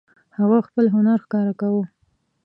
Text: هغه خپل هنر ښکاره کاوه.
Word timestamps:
هغه 0.37 0.57
خپل 0.67 0.85
هنر 0.95 1.17
ښکاره 1.25 1.53
کاوه. 1.59 1.83